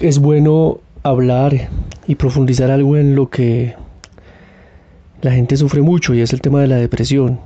es 0.00 0.18
bueno 0.18 0.80
hablar 1.02 1.68
y 2.06 2.14
profundizar 2.14 2.70
algo 2.70 2.96
en 2.96 3.14
lo 3.14 3.28
que 3.28 3.74
la 5.20 5.32
gente 5.32 5.56
sufre 5.56 5.82
mucho 5.82 6.14
y 6.14 6.20
es 6.20 6.32
el 6.32 6.40
tema 6.40 6.60
de 6.60 6.66
la 6.66 6.76
depresión. 6.76 7.40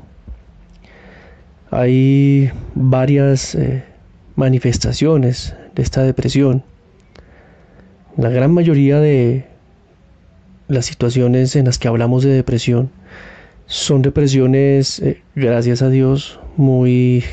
Hay 1.70 2.50
varias 2.74 3.54
eh, 3.56 3.84
manifestaciones 4.36 5.54
de 5.74 5.82
esta 5.82 6.02
depresión. 6.02 6.62
La 8.16 8.30
gran 8.30 8.52
mayoría 8.52 9.00
de 9.00 9.46
las 10.68 10.86
situaciones 10.86 11.56
en 11.56 11.64
las 11.66 11.78
que 11.78 11.88
hablamos 11.88 12.22
de 12.22 12.30
depresión 12.30 12.90
son 13.66 14.02
depresiones, 14.02 15.00
eh, 15.00 15.22
gracias 15.34 15.82
a 15.82 15.90
Dios, 15.90 16.38
muy 16.56 17.24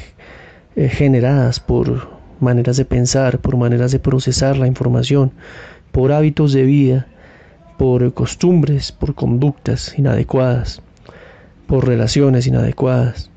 eh, 0.76 0.90
generadas 0.90 1.60
por 1.60 2.21
maneras 2.42 2.78
de 2.78 2.86
pensar, 2.86 3.40
por 3.40 3.58
maneras 3.58 3.92
de 3.92 4.00
procesar 4.00 4.58
la 4.58 4.68
información, 4.68 5.32
por 5.92 6.12
hábitos 6.12 6.54
de 6.54 6.64
vida, 6.64 7.08
por 7.78 8.14
costumbres, 8.14 8.92
por 8.92 9.16
conductas 9.16 9.98
inadecuadas, 9.98 10.82
por 11.68 11.88
relaciones 11.88 12.48
inadecuadas. 12.48 13.30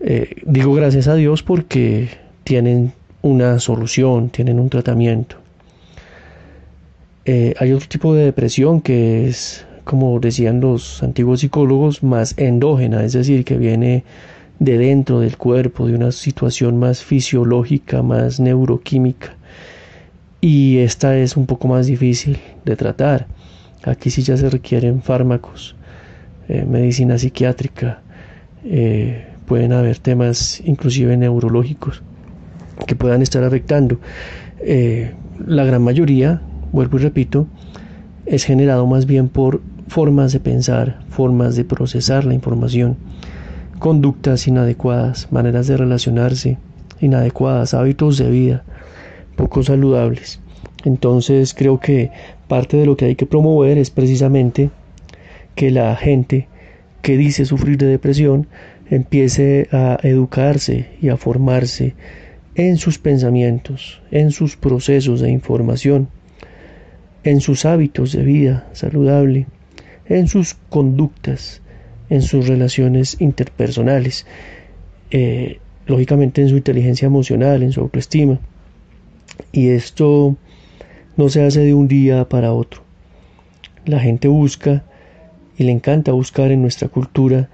Eh, 0.00 0.36
digo 0.46 0.74
gracias 0.74 1.08
a 1.08 1.14
Dios 1.14 1.42
porque 1.42 2.08
tienen 2.44 2.92
una 3.22 3.58
solución, 3.58 4.30
tienen 4.30 4.60
un 4.60 4.70
tratamiento. 4.70 5.36
Eh, 7.24 7.54
hay 7.58 7.72
otro 7.72 7.88
tipo 7.88 8.14
de 8.14 8.24
depresión 8.24 8.80
que 8.80 9.28
es, 9.28 9.66
como 9.84 10.18
decían 10.20 10.60
los 10.60 11.02
antiguos 11.02 11.40
psicólogos, 11.40 12.02
más 12.02 12.34
endógena, 12.38 13.04
es 13.04 13.12
decir, 13.12 13.44
que 13.44 13.58
viene 13.58 14.04
de 14.58 14.78
dentro 14.78 15.20
del 15.20 15.36
cuerpo, 15.36 15.86
de 15.86 15.94
una 15.94 16.12
situación 16.12 16.78
más 16.78 17.02
fisiológica, 17.02 18.02
más 18.02 18.40
neuroquímica. 18.40 19.36
Y 20.40 20.78
esta 20.78 21.16
es 21.16 21.36
un 21.36 21.46
poco 21.46 21.68
más 21.68 21.86
difícil 21.86 22.38
de 22.64 22.76
tratar. 22.76 23.26
Aquí 23.84 24.10
sí 24.10 24.22
ya 24.22 24.36
se 24.36 24.50
requieren 24.50 25.02
fármacos, 25.02 25.76
eh, 26.48 26.64
medicina 26.64 27.18
psiquiátrica, 27.18 28.02
eh, 28.64 29.26
pueden 29.46 29.72
haber 29.72 29.98
temas 29.98 30.60
inclusive 30.64 31.16
neurológicos 31.16 32.02
que 32.86 32.96
puedan 32.96 33.22
estar 33.22 33.42
afectando. 33.44 33.98
Eh, 34.60 35.14
la 35.46 35.64
gran 35.64 35.82
mayoría, 35.82 36.42
vuelvo 36.72 36.98
y 36.98 37.02
repito, 37.02 37.46
es 38.26 38.44
generado 38.44 38.86
más 38.86 39.06
bien 39.06 39.28
por 39.28 39.62
formas 39.88 40.32
de 40.32 40.40
pensar, 40.40 41.00
formas 41.08 41.56
de 41.56 41.64
procesar 41.64 42.24
la 42.24 42.34
información, 42.34 42.96
conductas 43.78 44.46
inadecuadas, 44.46 45.28
maneras 45.30 45.66
de 45.66 45.76
relacionarse 45.76 46.58
inadecuadas, 47.00 47.74
hábitos 47.74 48.18
de 48.18 48.30
vida 48.30 48.64
poco 49.36 49.62
saludables. 49.62 50.40
Entonces 50.84 51.54
creo 51.54 51.80
que 51.80 52.10
parte 52.48 52.76
de 52.76 52.86
lo 52.86 52.96
que 52.96 53.06
hay 53.06 53.14
que 53.14 53.26
promover 53.26 53.78
es 53.78 53.90
precisamente 53.90 54.70
que 55.54 55.70
la 55.70 55.94
gente 55.96 56.48
que 57.02 57.16
dice 57.16 57.44
sufrir 57.44 57.78
de 57.78 57.86
depresión 57.86 58.46
empiece 58.90 59.68
a 59.72 59.98
educarse 60.02 60.90
y 61.00 61.08
a 61.08 61.16
formarse 61.16 61.94
en 62.54 62.76
sus 62.76 62.98
pensamientos, 62.98 64.02
en 64.10 64.32
sus 64.32 64.56
procesos 64.56 65.20
de 65.20 65.30
información, 65.30 66.08
en 67.22 67.40
sus 67.40 67.64
hábitos 67.64 68.12
de 68.12 68.22
vida 68.22 68.66
saludable, 68.72 69.46
en 70.06 70.26
sus 70.26 70.54
conductas, 70.54 71.62
en 72.10 72.22
sus 72.22 72.48
relaciones 72.48 73.20
interpersonales, 73.20 74.26
eh, 75.10 75.58
lógicamente 75.86 76.42
en 76.42 76.48
su 76.48 76.56
inteligencia 76.56 77.06
emocional, 77.06 77.62
en 77.62 77.72
su 77.72 77.80
autoestima. 77.80 78.38
Y 79.52 79.68
esto 79.68 80.36
no 81.16 81.28
se 81.28 81.44
hace 81.44 81.60
de 81.60 81.74
un 81.74 81.88
día 81.88 82.28
para 82.28 82.52
otro. 82.52 82.82
La 83.84 84.00
gente 84.00 84.28
busca 84.28 84.84
y 85.56 85.64
le 85.64 85.72
encanta 85.72 86.12
buscar 86.12 86.52
en 86.52 86.62
nuestra 86.62 86.88
cultura 86.88 87.48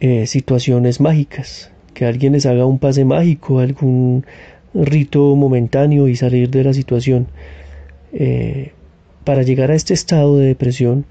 eh, 0.00 0.26
situaciones 0.26 1.00
mágicas, 1.00 1.70
que 1.94 2.04
alguien 2.04 2.32
les 2.32 2.46
haga 2.46 2.66
un 2.66 2.78
pase 2.78 3.04
mágico, 3.04 3.58
algún 3.58 4.24
rito 4.74 5.34
momentáneo 5.34 6.08
y 6.08 6.16
salir 6.16 6.50
de 6.50 6.64
la 6.64 6.72
situación. 6.72 7.28
Eh, 8.12 8.72
para 9.24 9.42
llegar 9.42 9.70
a 9.70 9.74
este 9.74 9.92
estado 9.92 10.38
de 10.38 10.46
depresión 10.46 11.04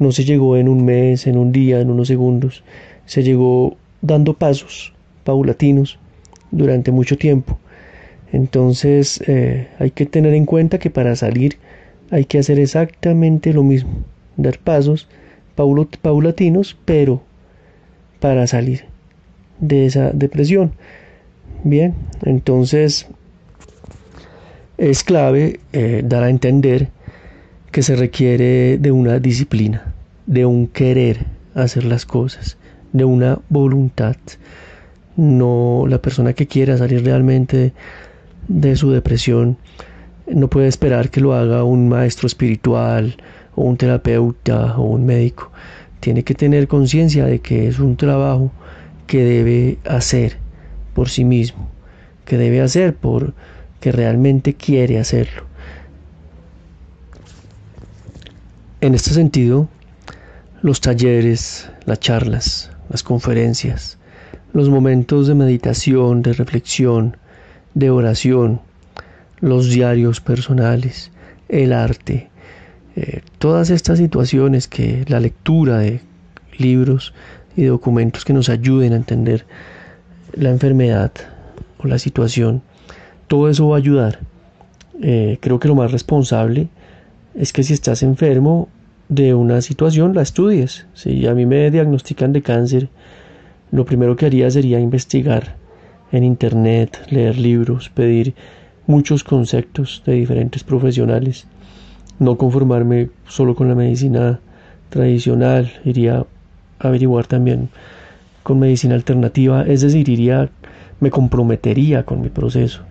no 0.00 0.10
se 0.10 0.24
llegó 0.24 0.56
en 0.56 0.68
un 0.68 0.84
mes, 0.84 1.28
en 1.28 1.38
un 1.38 1.52
día, 1.52 1.80
en 1.80 1.90
unos 1.90 2.08
segundos, 2.08 2.64
se 3.06 3.22
llegó 3.22 3.76
dando 4.02 4.34
pasos 4.34 4.92
paulatinos 5.22 5.98
durante 6.50 6.90
mucho 6.90 7.16
tiempo. 7.16 7.58
Entonces 8.32 9.22
eh, 9.26 9.68
hay 9.78 9.90
que 9.92 10.06
tener 10.06 10.34
en 10.34 10.46
cuenta 10.46 10.78
que 10.78 10.90
para 10.90 11.14
salir 11.16 11.58
hay 12.10 12.24
que 12.24 12.38
hacer 12.38 12.58
exactamente 12.58 13.52
lo 13.52 13.62
mismo, 13.62 13.90
dar 14.36 14.58
pasos 14.58 15.06
paulatinos, 15.54 16.76
pero 16.84 17.22
para 18.18 18.46
salir 18.46 18.84
de 19.60 19.86
esa 19.86 20.10
depresión. 20.12 20.72
Bien, 21.62 21.94
entonces 22.24 23.06
es 24.78 25.04
clave 25.04 25.60
eh, 25.74 26.02
dar 26.04 26.22
a 26.22 26.30
entender 26.30 26.88
que 27.70 27.82
se 27.82 27.96
requiere 27.96 28.78
de 28.78 28.90
una 28.90 29.18
disciplina, 29.18 29.89
de 30.30 30.46
un 30.46 30.68
querer 30.68 31.26
hacer 31.56 31.84
las 31.84 32.06
cosas, 32.06 32.56
de 32.92 33.04
una 33.04 33.40
voluntad. 33.48 34.16
No 35.16 35.86
la 35.88 36.00
persona 36.00 36.34
que 36.34 36.46
quiera 36.46 36.78
salir 36.78 37.04
realmente 37.04 37.72
de 38.46 38.76
su 38.76 38.92
depresión 38.92 39.58
no 40.28 40.48
puede 40.48 40.68
esperar 40.68 41.10
que 41.10 41.20
lo 41.20 41.34
haga 41.34 41.64
un 41.64 41.88
maestro 41.88 42.28
espiritual 42.28 43.16
o 43.56 43.64
un 43.64 43.76
terapeuta 43.76 44.78
o 44.78 44.84
un 44.84 45.04
médico. 45.04 45.50
Tiene 45.98 46.22
que 46.22 46.34
tener 46.34 46.68
conciencia 46.68 47.26
de 47.26 47.40
que 47.40 47.66
es 47.66 47.80
un 47.80 47.96
trabajo 47.96 48.52
que 49.08 49.24
debe 49.24 49.78
hacer 49.84 50.36
por 50.94 51.08
sí 51.08 51.24
mismo, 51.24 51.68
que 52.24 52.38
debe 52.38 52.60
hacer 52.60 52.94
por 52.94 53.34
que 53.80 53.90
realmente 53.90 54.54
quiere 54.54 55.00
hacerlo. 55.00 55.42
En 58.80 58.94
este 58.94 59.10
sentido, 59.10 59.68
los 60.62 60.80
talleres, 60.80 61.70
las 61.86 62.00
charlas, 62.00 62.70
las 62.90 63.02
conferencias, 63.02 63.98
los 64.52 64.68
momentos 64.68 65.26
de 65.26 65.34
meditación, 65.34 66.22
de 66.22 66.34
reflexión, 66.34 67.16
de 67.74 67.90
oración, 67.90 68.60
los 69.40 69.70
diarios 69.70 70.20
personales, 70.20 71.10
el 71.48 71.72
arte, 71.72 72.28
eh, 72.96 73.22
todas 73.38 73.70
estas 73.70 73.98
situaciones 73.98 74.68
que 74.68 75.04
la 75.08 75.20
lectura 75.20 75.78
de 75.78 76.00
libros 76.58 77.14
y 77.56 77.64
documentos 77.64 78.24
que 78.24 78.34
nos 78.34 78.48
ayuden 78.48 78.92
a 78.92 78.96
entender 78.96 79.46
la 80.34 80.50
enfermedad 80.50 81.12
o 81.78 81.86
la 81.86 81.98
situación, 81.98 82.62
todo 83.28 83.48
eso 83.48 83.68
va 83.68 83.76
a 83.76 83.78
ayudar. 83.78 84.18
Eh, 85.00 85.38
creo 85.40 85.58
que 85.58 85.68
lo 85.68 85.74
más 85.74 85.92
responsable 85.92 86.68
es 87.34 87.54
que 87.54 87.62
si 87.62 87.72
estás 87.72 88.02
enfermo 88.02 88.68
de 89.10 89.34
una 89.34 89.60
situación, 89.60 90.14
la 90.14 90.22
estudies. 90.22 90.86
Si 90.94 91.26
a 91.26 91.34
mí 91.34 91.44
me 91.44 91.70
diagnostican 91.70 92.32
de 92.32 92.42
cáncer, 92.42 92.88
lo 93.72 93.84
primero 93.84 94.16
que 94.16 94.26
haría 94.26 94.50
sería 94.50 94.80
investigar 94.80 95.56
en 96.12 96.24
internet, 96.24 97.06
leer 97.10 97.36
libros, 97.36 97.90
pedir 97.90 98.34
muchos 98.86 99.24
conceptos 99.24 100.02
de 100.06 100.14
diferentes 100.14 100.64
profesionales, 100.64 101.46
no 102.18 102.38
conformarme 102.38 103.10
solo 103.26 103.54
con 103.54 103.68
la 103.68 103.74
medicina 103.74 104.40
tradicional, 104.90 105.72
iría 105.84 106.24
averiguar 106.78 107.26
también 107.26 107.68
con 108.42 108.60
medicina 108.60 108.94
alternativa, 108.94 109.62
es 109.62 109.80
decir, 109.80 110.08
iría, 110.08 110.50
me 111.00 111.10
comprometería 111.10 112.04
con 112.04 112.20
mi 112.20 112.28
proceso. 112.28 112.89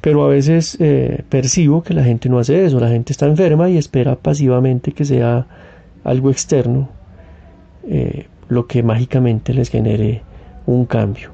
Pero 0.00 0.24
a 0.24 0.28
veces 0.28 0.76
eh, 0.80 1.24
percibo 1.28 1.82
que 1.82 1.94
la 1.94 2.04
gente 2.04 2.28
no 2.28 2.38
hace 2.38 2.64
eso, 2.64 2.78
la 2.78 2.88
gente 2.88 3.12
está 3.12 3.26
enferma 3.26 3.68
y 3.68 3.76
espera 3.76 4.16
pasivamente 4.16 4.92
que 4.92 5.04
sea 5.04 5.46
algo 6.04 6.30
externo 6.30 6.88
eh, 7.88 8.26
lo 8.48 8.66
que 8.66 8.82
mágicamente 8.82 9.52
les 9.52 9.70
genere 9.70 10.22
un 10.66 10.86
cambio. 10.86 11.30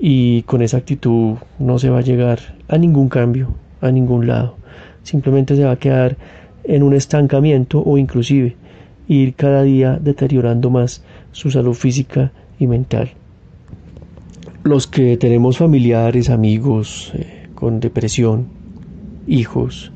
Y 0.00 0.42
con 0.42 0.62
esa 0.62 0.76
actitud 0.76 1.36
no 1.58 1.78
se 1.78 1.90
va 1.90 1.98
a 1.98 2.02
llegar 2.02 2.38
a 2.68 2.78
ningún 2.78 3.08
cambio, 3.08 3.54
a 3.80 3.90
ningún 3.90 4.26
lado. 4.26 4.56
Simplemente 5.02 5.56
se 5.56 5.64
va 5.64 5.72
a 5.72 5.78
quedar 5.78 6.16
en 6.64 6.82
un 6.82 6.94
estancamiento 6.94 7.82
o 7.84 7.98
inclusive 7.98 8.56
ir 9.08 9.34
cada 9.34 9.62
día 9.62 9.98
deteriorando 10.00 10.70
más 10.70 11.02
su 11.32 11.50
salud 11.50 11.74
física 11.74 12.30
y 12.58 12.66
mental. 12.66 13.10
Los 14.64 14.86
que 14.86 15.16
tenemos 15.16 15.56
familiares, 15.56 16.28
amigos 16.28 17.12
eh, 17.14 17.37
con 17.58 17.80
depresión, 17.80 18.46
hijos, 19.26 19.90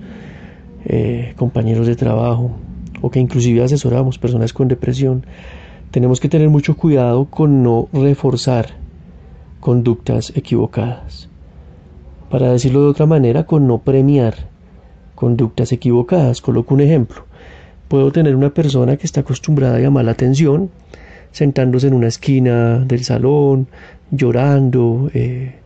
eh, 0.85 1.33
compañeros 1.37 1.87
de 1.87 1.95
trabajo 1.95 2.51
o 3.01 3.09
que 3.09 3.21
inclusive 3.21 3.63
asesoramos 3.63 4.19
personas 4.19 4.53
con 4.53 4.67
depresión, 4.67 5.25
tenemos 5.93 6.19
que 6.19 6.29
tener 6.29 6.49
mucho 6.49 6.77
cuidado 6.77 7.27
con 7.27 7.63
no 7.63 7.89
reforzar 7.93 8.67
conductas 9.61 10.33
equivocadas. 10.35 11.29
Para 12.31 12.51
decirlo 12.51 12.83
de 12.83 12.89
otra 12.89 13.07
manera, 13.07 13.47
con 13.47 13.69
no 13.69 13.79
premiar 13.79 14.35
conductas 15.15 15.71
equivocadas. 15.71 16.41
Coloco 16.41 16.75
un 16.75 16.81
ejemplo. 16.81 17.27
Puedo 17.87 18.11
tener 18.11 18.35
una 18.35 18.51
persona 18.51 18.97
que 18.97 19.07
está 19.07 19.21
acostumbrada 19.21 19.77
a 19.77 19.81
llamar 19.81 20.07
la 20.07 20.13
atención, 20.13 20.71
sentándose 21.31 21.87
en 21.87 21.95
una 21.95 22.09
esquina 22.09 22.79
del 22.81 23.05
salón, 23.05 23.69
llorando, 24.11 25.11
eh, 25.15 25.62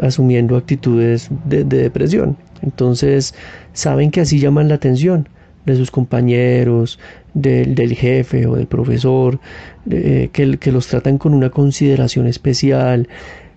asumiendo 0.00 0.56
actitudes 0.56 1.28
de, 1.44 1.64
depresión. 1.64 2.36
Entonces, 2.62 3.34
saben 3.72 4.10
que 4.10 4.20
así 4.20 4.38
llaman 4.38 4.68
la 4.68 4.76
atención 4.76 5.28
de 5.66 5.76
sus 5.76 5.90
compañeros, 5.90 6.98
del, 7.34 7.94
jefe 7.94 8.46
o 8.46 8.56
del 8.56 8.66
profesor, 8.66 9.38
que, 9.88 10.58
que, 10.58 10.72
los 10.72 10.88
tratan 10.88 11.18
con 11.18 11.34
una 11.34 11.50
consideración 11.50 12.26
especial, 12.26 13.08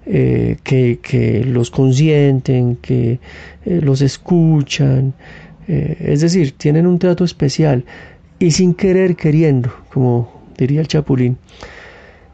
eh, 0.07 0.57
que, 0.63 1.43
los 1.47 1.71
consienten, 1.71 2.75
que 2.75 3.19
eh, 3.65 3.79
los 3.81 4.01
escuchan, 4.01 5.15
eh, 5.67 5.97
es 5.99 6.21
decir, 6.21 6.51
tienen 6.51 6.85
un 6.85 6.99
trato 6.99 7.23
especial 7.23 7.85
y 8.38 8.51
sin 8.51 8.75
querer 8.75 9.15
queriendo, 9.15 9.73
como 9.91 10.43
diría 10.59 10.81
el 10.81 10.88
Chapulín, 10.88 11.38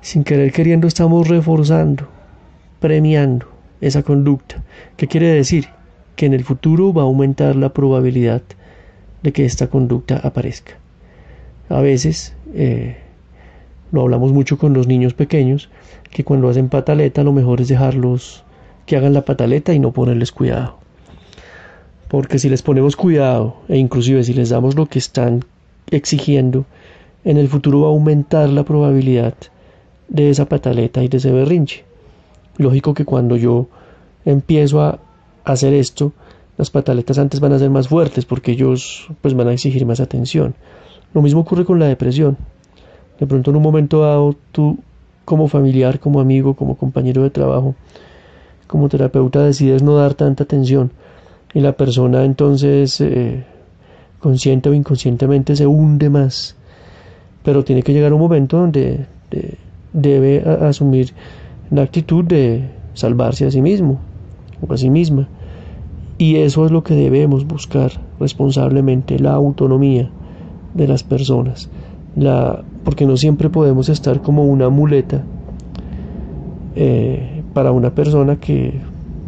sin 0.01 0.25
querer 0.25 0.51
queriendo 0.51 0.85
estamos 0.85 1.29
reforzando, 1.29 2.09
premiando 2.81 3.47
esa 3.81 4.03
conducta. 4.03 4.63
¿Qué 4.95 5.07
quiere 5.07 5.27
decir? 5.27 5.67
Que 6.15 6.25
en 6.27 6.33
el 6.33 6.43
futuro 6.43 6.93
va 6.93 7.01
a 7.01 7.05
aumentar 7.05 7.55
la 7.55 7.73
probabilidad 7.73 8.41
de 9.23 9.33
que 9.33 9.45
esta 9.45 9.67
conducta 9.67 10.17
aparezca. 10.17 10.73
A 11.69 11.81
veces, 11.81 12.33
lo 13.91 14.01
hablamos 14.01 14.31
mucho 14.31 14.57
con 14.57 14.73
los 14.73 14.87
niños 14.87 15.13
pequeños, 15.13 15.69
que 16.09 16.23
cuando 16.23 16.49
hacen 16.49 16.69
pataleta 16.69 17.23
lo 17.23 17.31
mejor 17.31 17.61
es 17.61 17.67
dejarlos 17.67 18.43
que 18.85 18.97
hagan 18.97 19.13
la 19.13 19.25
pataleta 19.25 19.73
y 19.73 19.79
no 19.79 19.91
ponerles 19.91 20.31
cuidado. 20.31 20.77
Porque 22.07 22.39
si 22.39 22.49
les 22.49 22.61
ponemos 22.61 22.95
cuidado 22.95 23.55
e 23.69 23.77
inclusive 23.77 24.23
si 24.23 24.33
les 24.33 24.49
damos 24.49 24.75
lo 24.75 24.85
que 24.87 24.99
están 24.99 25.45
exigiendo, 25.91 26.65
en 27.23 27.37
el 27.37 27.47
futuro 27.47 27.81
va 27.81 27.87
a 27.87 27.91
aumentar 27.91 28.49
la 28.49 28.63
probabilidad 28.63 29.35
de 30.09 30.29
esa 30.29 30.45
pataleta 30.45 31.03
y 31.03 31.07
de 31.07 31.17
ese 31.17 31.31
berrinche. 31.31 31.85
Lógico 32.57 32.93
que 32.93 33.05
cuando 33.05 33.37
yo 33.37 33.67
empiezo 34.25 34.81
a 34.81 34.99
hacer 35.43 35.73
esto, 35.73 36.13
las 36.57 36.69
pataletas 36.69 37.17
antes 37.17 37.39
van 37.39 37.53
a 37.53 37.59
ser 37.59 37.69
más 37.69 37.87
fuertes 37.87 38.25
porque 38.25 38.51
ellos 38.51 39.07
pues 39.21 39.33
van 39.33 39.47
a 39.47 39.53
exigir 39.53 39.85
más 39.85 39.99
atención. 39.99 40.53
Lo 41.13 41.21
mismo 41.21 41.41
ocurre 41.41 41.65
con 41.65 41.79
la 41.79 41.87
depresión. 41.87 42.37
De 43.19 43.27
pronto 43.27 43.51
en 43.51 43.57
un 43.57 43.63
momento 43.63 44.01
dado 44.01 44.35
tú 44.51 44.79
como 45.25 45.47
familiar, 45.47 45.99
como 45.99 46.19
amigo, 46.19 46.55
como 46.55 46.77
compañero 46.77 47.23
de 47.23 47.29
trabajo, 47.29 47.75
como 48.67 48.89
terapeuta 48.89 49.43
decides 49.43 49.83
no 49.83 49.95
dar 49.95 50.13
tanta 50.13 50.43
atención 50.43 50.91
y 51.53 51.59
la 51.59 51.73
persona 51.73 52.23
entonces 52.23 53.01
eh, 53.01 53.43
consciente 54.19 54.69
o 54.69 54.73
inconscientemente 54.73 55.55
se 55.55 55.67
hunde 55.67 56.09
más. 56.09 56.55
Pero 57.43 57.63
tiene 57.63 57.83
que 57.83 57.93
llegar 57.93 58.13
un 58.13 58.19
momento 58.19 58.57
donde 58.57 59.07
debe 59.93 60.41
asumir 60.41 61.13
la 61.71 61.81
actitud 61.81 62.23
de 62.23 62.69
salvarse 62.93 63.47
a 63.47 63.51
sí 63.51 63.61
mismo 63.61 63.99
o 64.67 64.71
a 64.71 64.77
sí 64.77 64.89
misma. 64.89 65.27
Y 66.17 66.35
eso 66.35 66.65
es 66.65 66.71
lo 66.71 66.83
que 66.83 66.93
debemos 66.93 67.47
buscar 67.47 67.91
responsablemente, 68.19 69.17
la 69.17 69.33
autonomía 69.33 70.11
de 70.75 70.87
las 70.87 71.03
personas 71.03 71.69
la, 72.15 72.63
porque 72.83 73.05
no 73.05 73.17
siempre 73.17 73.49
podemos 73.49 73.89
estar 73.89 74.21
como 74.21 74.45
una 74.45 74.69
muleta 74.69 75.23
eh, 76.75 77.43
para 77.53 77.71
una 77.71 77.91
persona 77.91 78.37
que 78.37 78.79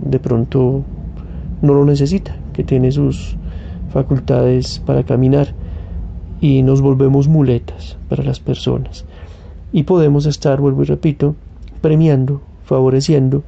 de 0.04 0.20
pronto 0.20 0.84
no 1.62 1.74
lo 1.74 1.86
necesita, 1.86 2.36
que 2.54 2.64
tiene 2.64 2.92
sus 2.92 3.38
facultades 3.92 4.82
para 4.86 5.04
caminar 5.04 5.54
y 6.42 6.62
nos 6.64 6.82
volvemos 6.82 7.28
muletas 7.28 7.98
para 8.10 8.24
las 8.24 8.40
personas. 8.40 9.06
Y 9.72 9.84
podemos 9.84 10.26
estar, 10.26 10.60
vuelvo 10.60 10.84
y 10.84 10.86
repito, 10.86 11.36
premiando, 11.84 12.42
favoreciendo 12.64 13.44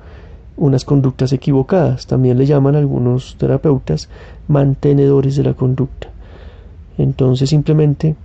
unas 0.58 0.84
conductas 0.84 1.32
equivocadas. 1.32 2.06
También 2.06 2.38
le 2.38 2.46
llaman 2.46 2.76
algunos 2.76 3.38
terapeutas 3.38 4.10
mantenedores 4.50 5.38
de 5.38 5.44
la 5.44 5.54
conducta. 5.54 6.10
Entonces 6.98 7.50
simplemente 7.50 8.18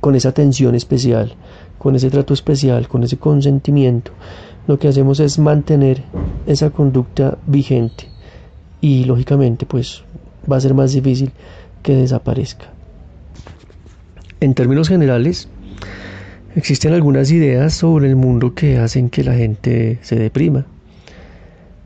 con 0.00 0.16
esa 0.16 0.30
atención 0.30 0.74
especial, 0.74 1.34
con 1.78 1.94
ese 1.94 2.10
trato 2.10 2.34
especial, 2.34 2.88
con 2.88 3.04
ese 3.04 3.18
consentimiento, 3.18 4.10
lo 4.66 4.80
que 4.80 4.88
hacemos 4.88 5.20
es 5.20 5.38
mantener 5.38 6.02
esa 6.46 6.70
conducta 6.70 7.38
vigente 7.46 8.08
y 8.80 9.04
lógicamente 9.04 9.64
pues 9.64 10.02
va 10.50 10.56
a 10.56 10.60
ser 10.60 10.74
más 10.74 10.92
difícil 10.92 11.30
que 11.84 11.94
desaparezca. 11.94 12.66
En 14.40 14.54
términos 14.54 14.88
generales, 14.88 15.48
existen 16.54 16.92
algunas 16.92 17.30
ideas 17.30 17.74
sobre 17.74 18.08
el 18.08 18.16
mundo 18.16 18.54
que 18.54 18.78
hacen 18.78 19.10
que 19.10 19.24
la 19.24 19.34
gente 19.34 19.98
se 20.02 20.16
deprima 20.16 20.66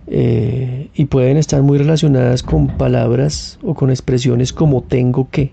eh, 0.07 0.91
y 0.95 1.07
pueden 1.07 1.37
estar 1.37 1.63
muy 1.63 1.79
relacionadas 1.79 2.43
con 2.43 2.69
palabras 2.69 3.59
o 3.63 3.75
con 3.75 3.91
expresiones 3.91 4.53
como 4.53 4.83
tengo 4.83 5.29
que 5.31 5.53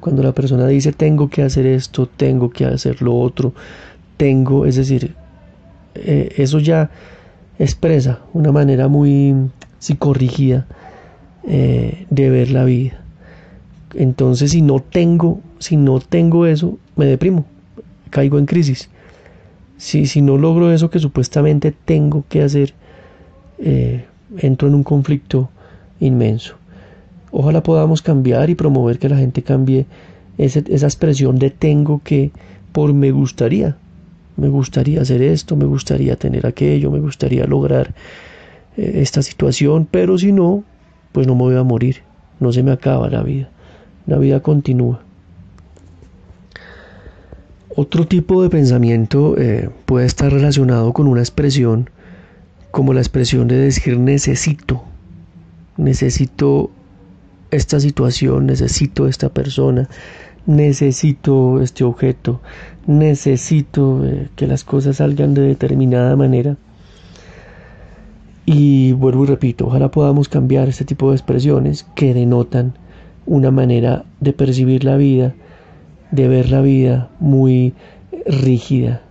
cuando 0.00 0.22
la 0.22 0.32
persona 0.32 0.66
dice 0.66 0.92
tengo 0.92 1.28
que 1.28 1.42
hacer 1.42 1.66
esto, 1.66 2.06
tengo 2.06 2.50
que 2.50 2.64
hacer 2.64 3.02
lo 3.02 3.16
otro, 3.16 3.52
tengo, 4.16 4.66
es 4.66 4.76
decir, 4.76 5.14
eh, 5.94 6.34
eso 6.36 6.58
ya 6.58 6.90
expresa 7.58 8.20
una 8.32 8.50
manera 8.50 8.88
muy 8.88 9.34
psicorrígida 9.78 10.66
eh, 11.46 12.06
de 12.08 12.30
ver 12.30 12.50
la 12.50 12.64
vida. 12.64 13.02
Entonces, 13.94 14.52
si 14.52 14.62
no 14.62 14.80
tengo, 14.80 15.40
si 15.58 15.76
no 15.76 16.00
tengo 16.00 16.46
eso, 16.46 16.78
me 16.96 17.06
deprimo, 17.06 17.44
caigo 18.10 18.38
en 18.38 18.46
crisis. 18.46 18.90
Si, 19.76 20.06
si 20.06 20.20
no 20.20 20.36
logro 20.36 20.72
eso 20.72 20.90
que 20.90 20.98
supuestamente 20.98 21.72
tengo 21.72 22.24
que 22.28 22.42
hacer, 22.42 22.74
eh, 23.58 24.04
entro 24.38 24.68
en 24.68 24.74
un 24.74 24.82
conflicto 24.82 25.50
inmenso. 26.00 26.56
Ojalá 27.30 27.62
podamos 27.62 28.02
cambiar 28.02 28.50
y 28.50 28.54
promover 28.54 28.98
que 28.98 29.08
la 29.08 29.16
gente 29.16 29.42
cambie 29.42 29.86
esa 30.36 30.86
expresión 30.86 31.38
de 31.38 31.50
tengo 31.50 32.00
que 32.02 32.30
por 32.72 32.92
me 32.92 33.10
gustaría. 33.10 33.76
Me 34.36 34.48
gustaría 34.48 35.02
hacer 35.02 35.22
esto, 35.22 35.56
me 35.56 35.66
gustaría 35.66 36.16
tener 36.16 36.46
aquello, 36.46 36.90
me 36.90 37.00
gustaría 37.00 37.46
lograr 37.46 37.94
eh, 38.76 38.92
esta 38.96 39.22
situación, 39.22 39.86
pero 39.90 40.16
si 40.16 40.32
no, 40.32 40.64
pues 41.12 41.26
no 41.26 41.34
me 41.34 41.42
voy 41.42 41.56
a 41.56 41.62
morir, 41.62 42.02
no 42.38 42.52
se 42.52 42.62
me 42.62 42.72
acaba 42.72 43.10
la 43.10 43.22
vida, 43.22 43.50
la 44.06 44.16
vida 44.16 44.40
continúa. 44.40 45.02
Otro 47.82 48.06
tipo 48.06 48.42
de 48.42 48.50
pensamiento 48.50 49.38
eh, 49.38 49.70
puede 49.86 50.04
estar 50.04 50.30
relacionado 50.30 50.92
con 50.92 51.06
una 51.06 51.22
expresión 51.22 51.88
como 52.70 52.92
la 52.92 53.00
expresión 53.00 53.48
de 53.48 53.56
decir 53.56 53.98
necesito, 53.98 54.84
necesito 55.78 56.70
esta 57.50 57.80
situación, 57.80 58.44
necesito 58.44 59.08
esta 59.08 59.30
persona, 59.30 59.88
necesito 60.44 61.62
este 61.62 61.82
objeto, 61.84 62.42
necesito 62.86 64.04
eh, 64.04 64.28
que 64.36 64.46
las 64.46 64.62
cosas 64.62 64.98
salgan 64.98 65.32
de 65.32 65.40
determinada 65.40 66.16
manera. 66.16 66.58
Y 68.44 68.92
vuelvo 68.92 69.24
y 69.24 69.28
repito, 69.28 69.68
ojalá 69.68 69.90
podamos 69.90 70.28
cambiar 70.28 70.68
este 70.68 70.84
tipo 70.84 71.08
de 71.08 71.16
expresiones 71.16 71.86
que 71.94 72.12
denotan 72.12 72.74
una 73.24 73.50
manera 73.50 74.04
de 74.20 74.34
percibir 74.34 74.84
la 74.84 74.98
vida, 74.98 75.32
de 76.10 76.28
ver 76.28 76.50
la 76.50 76.60
vida 76.60 77.08
muy 77.18 77.74
rígida, 78.26 79.02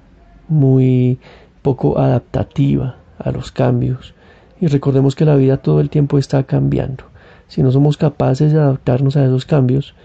muy 0.48 1.20
poco 1.62 2.00
adaptativa 2.00 2.98
a 3.18 3.32
los 3.32 3.52
cambios. 3.52 4.14
Y 4.62 4.68
recordemos 4.68 5.16
que 5.16 5.26
la 5.26 5.36
vida 5.36 5.58
todo 5.58 5.80
el 5.80 5.90
tiempo 5.90 6.18
está 6.18 6.44
cambiando 6.44 7.10
si 7.50 7.64
no 7.64 7.72
somos 7.72 7.98
capaces 7.98 8.54
de 8.54 8.60
adaptarnos 8.60 9.18
a 9.18 9.26
esos 9.26 9.46
cambios, 9.46 9.96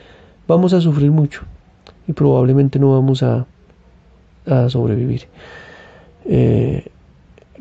vamos 0.48 0.72
a 0.72 0.80
sufrir 0.80 1.12
mucho 1.12 1.42
y 2.08 2.12
probablemente 2.12 2.78
no 2.78 2.92
vamos 2.92 3.22
a, 3.22 3.46
sobrevivir. 4.68 5.26
Eh, 6.26 6.86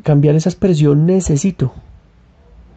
cambiar 0.02 0.34
esa 0.34 0.48
expresión 0.48 1.06
necesito. 1.06 1.72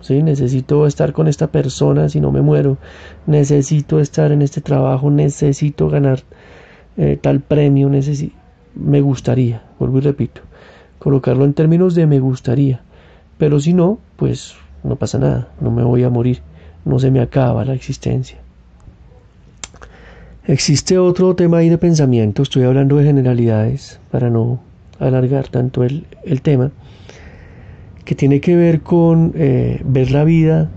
¿Sí? 0.01 0.23
Necesito 0.23 0.87
estar 0.87 1.13
con 1.13 1.27
esta 1.27 1.47
persona 1.47 2.09
si 2.09 2.19
no 2.19 2.31
me 2.31 2.41
muero. 2.41 2.77
Necesito 3.25 3.99
estar 3.99 4.31
en 4.31 4.41
este 4.41 4.61
trabajo. 4.61 5.09
Necesito 5.09 5.89
ganar 5.89 6.21
eh, 6.97 7.17
tal 7.21 7.41
premio. 7.41 7.89
me 8.75 9.01
gustaría, 9.01 9.63
vuelvo 9.79 9.97
y 9.97 10.01
repito. 10.01 10.41
Colocarlo 10.99 11.45
en 11.45 11.53
términos 11.53 11.95
de 11.95 12.07
me 12.07 12.19
gustaría. 12.19 12.81
Pero 13.37 13.59
si 13.59 13.73
no, 13.73 13.99
pues 14.15 14.55
no 14.83 14.95
pasa 14.95 15.17
nada. 15.17 15.49
No 15.61 15.71
me 15.71 15.83
voy 15.83 16.03
a 16.03 16.09
morir 16.09 16.41
no 16.87 16.99
se 16.99 17.11
me 17.11 17.19
acaba 17.19 17.65
la 17.65 17.73
existencia. 17.73 18.37
Existe 20.45 20.97
otro 20.97 21.35
tema 21.35 21.57
ahí 21.57 21.69
de 21.69 21.77
pensamiento, 21.77 22.41
estoy 22.41 22.63
hablando 22.63 22.95
de 22.95 23.03
generalidades 23.03 23.99
para 24.09 24.29
no 24.29 24.61
alargar 24.97 25.49
tanto 25.49 25.83
el, 25.83 26.05
tema, 26.41 26.71
que 28.07 28.15
tiene 28.15 28.39
que 28.39 28.55
ver 28.55 28.83
con 28.83 29.33
eh, 29.35 29.81
ver 29.83 30.11
la 30.11 30.23
vida 30.23 30.69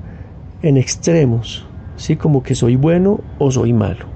en 0.62 0.76
extremos, 0.76 1.64
¿sí? 1.94 2.16
Como 2.16 2.42
que 2.42 2.56
soy 2.56 2.74
bueno 2.74 3.20
o 3.38 3.52
soy 3.52 3.72
malo. 3.72 4.06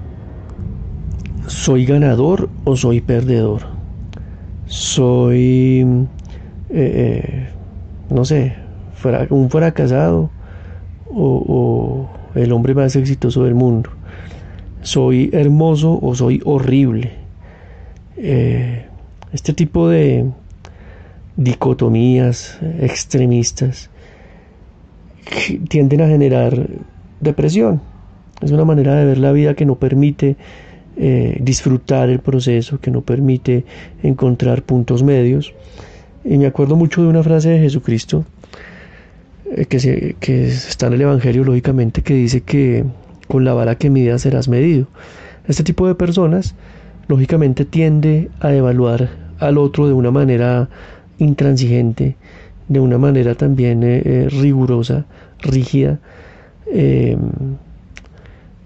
Soy 1.47 1.85
ganador 1.85 2.49
o 2.65 2.75
soy 2.75 2.99
perdedor. 2.99 3.61
Soy, 4.65 5.79
eh, 6.69 6.73
eh, 6.73 7.49
no 8.09 8.25
sé, 8.25 8.57
un 9.29 9.49
fracasado 9.49 10.29
o, 11.09 12.09
el 12.35 12.51
hombre 12.51 12.75
más 12.75 12.97
exitoso 12.97 13.45
del 13.45 13.55
mundo. 13.55 13.91
Soy 14.81 15.29
hermoso 15.31 15.97
o 16.01 16.15
soy 16.15 16.41
horrible. 16.43 17.13
Este 18.17 19.53
tipo 19.53 19.87
de 19.87 20.25
dicotomías 21.37 22.59
extremistas 22.79 23.89
tienden 25.69 26.01
a 26.01 26.07
generar 26.07 26.67
depresión. 27.19 27.81
Es 28.41 28.51
una 28.51 28.65
manera 28.65 28.95
de 28.95 29.05
ver 29.05 29.17
la 29.17 29.31
vida 29.31 29.53
que 29.53 29.65
no 29.65 29.75
permite 29.75 30.35
eh, 30.97 31.37
disfrutar 31.41 32.09
el 32.09 32.19
proceso, 32.19 32.79
que 32.79 32.91
no 32.91 33.01
permite 33.01 33.65
encontrar 34.03 34.63
puntos 34.63 35.03
medios. 35.03 35.53
Y 36.23 36.37
me 36.37 36.47
acuerdo 36.47 36.75
mucho 36.75 37.01
de 37.01 37.07
una 37.07 37.23
frase 37.23 37.49
de 37.49 37.59
Jesucristo 37.59 38.25
eh, 39.51 39.65
que, 39.65 40.15
que 40.19 40.47
está 40.47 40.87
en 40.87 40.93
el 40.93 41.01
Evangelio, 41.01 41.43
lógicamente, 41.43 42.01
que 42.01 42.13
dice 42.13 42.41
que 42.41 42.83
con 43.27 43.43
la 43.43 43.53
vara 43.53 43.75
que 43.75 43.89
midas 43.89 44.21
serás 44.21 44.47
medido. 44.47 44.87
Este 45.47 45.63
tipo 45.63 45.87
de 45.87 45.95
personas, 45.95 46.55
lógicamente, 47.07 47.65
tiende 47.65 48.29
a 48.39 48.53
evaluar 48.53 49.09
al 49.39 49.57
otro 49.57 49.87
de 49.87 49.93
una 49.93 50.11
manera 50.11 50.69
intransigente, 51.17 52.15
de 52.67 52.79
una 52.79 52.97
manera 52.97 53.35
también 53.35 53.81
eh, 53.83 54.27
rigurosa, 54.29 55.05
rígida, 55.39 55.99
Em, 56.67 57.19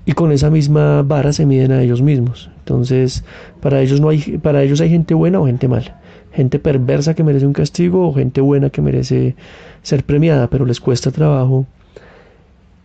y 0.06 0.14
con 0.14 0.32
esa 0.32 0.50
misma 0.50 1.04
vara 1.04 1.34
se 1.34 1.46
miden 1.46 1.72
a 1.72 1.82
ellos 1.82 2.02
mismos. 2.02 2.50
Entonces, 2.60 3.24
para 3.62 3.82
ellos 3.82 4.02
no 4.02 4.10
hay, 4.10 4.40
para 4.42 4.64
ellos 4.64 4.82
hay 4.82 4.90
gente 4.90 5.14
buena 5.14 5.40
o 5.40 5.46
gente 5.46 5.68
mala, 5.68 6.00
gente 6.34 6.60
perversa 6.60 7.14
que 7.14 7.24
merece 7.24 7.46
un 7.46 7.54
castigo 7.54 8.08
o 8.08 8.14
gente 8.14 8.42
buena 8.42 8.70
que 8.70 8.82
merece 8.82 9.36
ser 9.84 10.04
premiada, 10.04 10.48
pero 10.50 10.66
les 10.66 10.80
cuesta 10.80 11.12
trabajo 11.12 11.66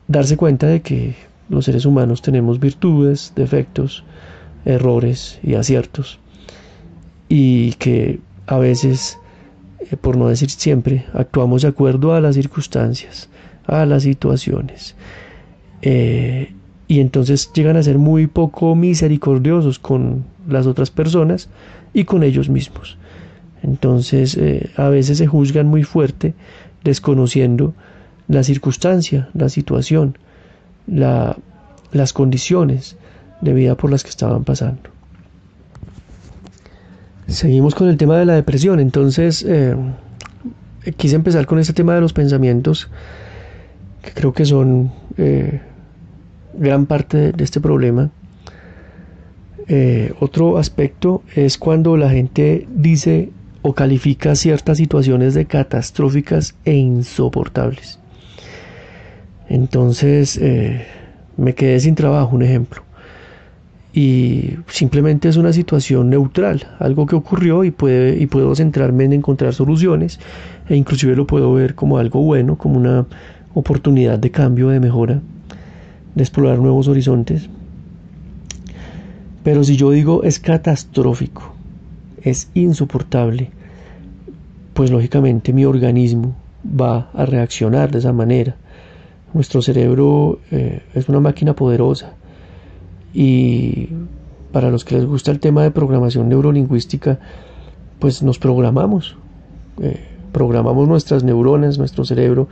darse 0.06 0.36
cuenta 0.36 0.66
de 0.66 0.82
que 0.82 1.14
los 1.48 1.64
seres 1.64 1.86
humanos 1.86 2.20
tenemos 2.20 2.60
virtudes, 2.60 3.32
defectos, 3.34 4.04
errores 4.64 5.38
y 5.42 5.54
aciertos 5.54 6.18
y 7.28 7.72
que 7.74 8.20
a 8.46 8.58
veces, 8.58 9.18
eh, 9.90 9.96
por 9.96 10.16
no 10.16 10.28
decir 10.28 10.50
siempre, 10.50 11.06
actuamos 11.12 11.62
de 11.62 11.68
acuerdo 11.68 12.14
a 12.14 12.20
las 12.20 12.34
circunstancias 12.34 13.28
a 13.66 13.86
las 13.86 14.02
situaciones. 14.02 14.94
Eh, 15.82 16.52
y 16.86 17.00
entonces 17.00 17.50
llegan 17.52 17.76
a 17.76 17.82
ser 17.82 17.98
muy 17.98 18.26
poco 18.26 18.74
misericordiosos 18.74 19.78
con 19.78 20.24
las 20.48 20.66
otras 20.66 20.90
personas 20.90 21.48
y 21.92 22.04
con 22.04 22.22
ellos 22.22 22.48
mismos. 22.48 22.98
Entonces 23.62 24.36
eh, 24.36 24.70
a 24.76 24.88
veces 24.88 25.18
se 25.18 25.26
juzgan 25.26 25.66
muy 25.66 25.82
fuerte 25.82 26.34
desconociendo 26.82 27.74
la 28.28 28.42
circunstancia, 28.42 29.28
la 29.32 29.48
situación, 29.48 30.18
la, 30.86 31.36
las 31.92 32.12
condiciones 32.12 32.96
de 33.40 33.54
vida 33.54 33.74
por 33.76 33.90
las 33.90 34.02
que 34.02 34.10
estaban 34.10 34.44
pasando. 34.44 34.93
Seguimos 37.26 37.74
con 37.74 37.88
el 37.88 37.96
tema 37.96 38.18
de 38.18 38.26
la 38.26 38.34
depresión. 38.34 38.80
Entonces 38.80 39.44
eh, 39.48 39.74
quise 40.96 41.16
empezar 41.16 41.46
con 41.46 41.58
este 41.58 41.72
tema 41.72 41.94
de 41.94 42.00
los 42.00 42.12
pensamientos 42.12 42.90
que 44.02 44.12
creo 44.12 44.32
que 44.32 44.44
son 44.44 44.92
eh, 45.16 45.60
gran 46.54 46.86
parte 46.86 47.32
de 47.32 47.44
este 47.44 47.60
problema. 47.60 48.10
Eh, 49.66 50.12
otro 50.20 50.58
aspecto 50.58 51.22
es 51.34 51.56
cuando 51.56 51.96
la 51.96 52.10
gente 52.10 52.68
dice 52.70 53.30
o 53.62 53.72
califica 53.72 54.34
ciertas 54.34 54.76
situaciones 54.76 55.32
de 55.32 55.46
catastróficas 55.46 56.54
e 56.66 56.74
insoportables. 56.74 57.98
Entonces 59.48 60.38
me 61.38 61.54
quedé 61.54 61.80
sin 61.80 61.94
trabajo, 61.94 62.36
un 62.36 62.42
ejemplo. 62.42 62.83
Y 63.96 64.56
simplemente 64.66 65.28
es 65.28 65.36
una 65.36 65.52
situación 65.52 66.10
neutral, 66.10 66.66
algo 66.80 67.06
que 67.06 67.14
ocurrió 67.14 67.62
y, 67.62 67.70
puede, 67.70 68.20
y 68.20 68.26
puedo 68.26 68.52
centrarme 68.56 69.04
en 69.04 69.12
encontrar 69.12 69.54
soluciones 69.54 70.18
e 70.68 70.74
inclusive 70.74 71.14
lo 71.14 71.28
puedo 71.28 71.52
ver 71.52 71.76
como 71.76 71.98
algo 71.98 72.20
bueno, 72.20 72.58
como 72.58 72.76
una 72.76 73.06
oportunidad 73.54 74.18
de 74.18 74.32
cambio, 74.32 74.70
de 74.70 74.80
mejora, 74.80 75.20
de 76.12 76.22
explorar 76.24 76.58
nuevos 76.58 76.88
horizontes. 76.88 77.48
Pero 79.44 79.62
si 79.62 79.76
yo 79.76 79.92
digo 79.92 80.24
es 80.24 80.40
catastrófico, 80.40 81.54
es 82.20 82.50
insoportable, 82.54 83.52
pues 84.72 84.90
lógicamente 84.90 85.52
mi 85.52 85.66
organismo 85.66 86.34
va 86.68 87.10
a 87.14 87.26
reaccionar 87.26 87.92
de 87.92 87.98
esa 87.98 88.12
manera. 88.12 88.56
Nuestro 89.34 89.62
cerebro 89.62 90.40
eh, 90.50 90.82
es 90.94 91.08
una 91.08 91.20
máquina 91.20 91.54
poderosa 91.54 92.14
y 93.14 93.88
para 94.52 94.70
los 94.70 94.84
que 94.84 94.96
les 94.96 95.06
gusta 95.06 95.30
el 95.30 95.40
tema 95.40 95.62
de 95.62 95.70
programación 95.70 96.28
neurolingüística, 96.28 97.18
pues 97.98 98.22
nos 98.22 98.38
programamos, 98.38 99.16
eh, 99.80 100.04
programamos 100.32 100.88
nuestras 100.88 101.24
neuronas, 101.24 101.78
nuestro 101.78 102.04
cerebro 102.04 102.48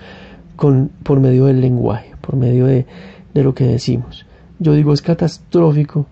con, 0.56 0.90
por 1.02 1.20
medio 1.20 1.46
del 1.46 1.60
lenguaje, 1.60 2.12
por 2.20 2.36
medio 2.36 2.66
de, 2.66 2.86
lo 3.34 3.54
que 3.54 3.64
decimos. 3.64 4.24
Yo 4.58 4.74
digo, 4.74 4.92
es 4.92 5.02
catastrófico 5.02 6.06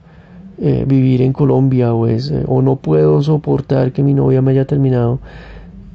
eh, 0.58 0.84
vivir 0.86 1.22
en 1.22 1.32
Colombia 1.32 1.94
o, 1.94 2.06
es, 2.06 2.30
eh, 2.30 2.44
o 2.46 2.60
no 2.60 2.76
puedo 2.76 3.22
soportar 3.22 3.92
que 3.92 4.02
mi 4.02 4.14
novia 4.14 4.42
me 4.42 4.50
haya 4.50 4.64
terminado. 4.64 5.20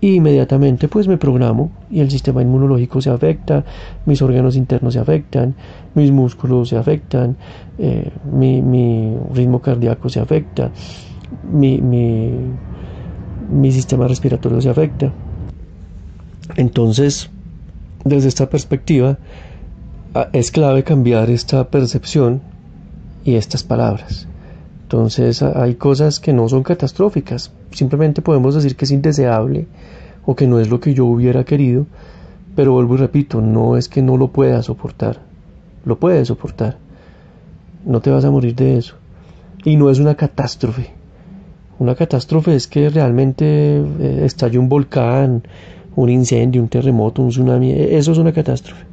Y 0.05 0.17
inmediatamente 0.17 0.87
pues 0.87 1.07
me 1.07 1.17
programo 1.17 1.71
y 1.89 1.99
el 1.99 2.11
sistema 2.11 2.39
inmunológico 2.39 3.01
se 3.01 3.09
afecta, 3.09 3.65
mis 4.05 4.21
órganos 4.21 4.55
internos 4.55 4.93
se 4.93 4.99
afectan, 4.99 5.55
mis 5.95 6.11
músculos 6.11 6.69
se 6.69 6.77
afectan, 6.77 7.35
eh, 7.79 8.11
mi, 8.31 9.17
ritmo 9.33 9.63
cardíaco 9.63 10.07
se 10.07 10.19
afecta, 10.19 10.69
mi, 11.51 11.81
mi, 11.81 12.33
mi 13.49 13.71
sistema 13.71 14.07
respiratorio 14.07 14.61
se 14.61 14.69
afecta. 14.69 15.11
Entonces, 16.55 17.31
desde 18.03 18.27
esta 18.27 18.47
perspectiva, 18.47 19.17
es 20.33 20.51
clave 20.51 20.83
cambiar 20.83 21.31
esta 21.31 21.67
percepción 21.71 22.41
y 23.23 23.37
estas 23.37 23.63
palabras. 23.63 24.27
Entonces 24.95 25.41
hay 25.41 25.75
cosas 25.75 26.21
que 26.21 26.31
no 26.31 26.47
son 26.47 26.63
catastróficas, 26.63 27.51
simplemente 27.71 28.21
podemos 28.21 28.55
decir 28.55 28.77
que 28.77 28.85
es 28.85 28.91
indeseable 28.91 29.67
o 30.25 30.37
que 30.37 30.47
no 30.47 30.57
es 30.57 30.69
lo 30.69 30.79
que 30.79 30.93
yo 30.93 31.03
hubiera 31.03 31.43
querido, 31.43 31.85
pero 32.55 32.71
vuelvo 32.71 32.95
y 32.95 32.99
repito, 32.99 33.41
no 33.41 33.75
es 33.75 33.89
que 33.89 34.01
no 34.01 34.15
lo 34.15 34.29
pueda 34.29 34.63
soportar, 34.63 35.19
lo 35.83 35.99
puedes 35.99 36.29
soportar, 36.29 36.77
no 37.83 37.99
te 37.99 38.09
vas 38.09 38.23
a 38.23 38.31
morir 38.31 38.55
de 38.55 38.77
eso. 38.77 38.95
Y 39.65 39.75
no 39.75 39.89
es 39.89 39.99
una 39.99 40.15
catástrofe. 40.15 40.91
Una 41.77 41.95
catástrofe 41.95 42.55
es 42.55 42.65
que 42.67 42.89
realmente 42.89 43.45
eh, 43.45 44.21
estalle 44.23 44.57
un 44.57 44.69
volcán, 44.69 45.43
un 45.97 46.09
incendio, 46.09 46.61
un 46.61 46.69
terremoto, 46.69 47.21
un 47.21 47.31
tsunami, 47.31 47.71
e-, 47.71 47.97
eso 47.97 48.13
es 48.13 48.17
una 48.17 48.31
catástrofe. 48.31 48.85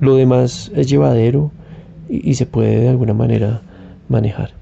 Lo 0.00 0.16
demás 0.16 0.72
es 0.74 0.88
llevadero 0.88 1.52
y, 2.08 2.34
se 2.34 2.46
puede 2.46 2.80
de 2.80 2.88
alguna 2.88 3.14
manera 3.14 3.62
manejar. 4.08 4.55